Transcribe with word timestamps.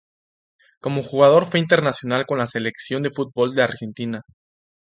Como 0.79 1.03
jugador 1.03 1.45
fue 1.45 1.59
internacional 1.59 2.25
con 2.25 2.39
la 2.39 2.47
Selección 2.47 3.03
de 3.03 3.11
fútbol 3.11 3.53
de 3.53 3.61
Argentina. 3.61 4.21